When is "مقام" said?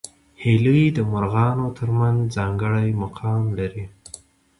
3.03-3.41